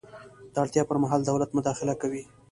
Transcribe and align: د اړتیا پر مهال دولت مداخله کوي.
د 0.53 0.55
اړتیا 0.63 0.83
پر 0.89 0.97
مهال 1.03 1.21
دولت 1.23 1.49
مداخله 1.57 1.93
کوي. 2.01 2.23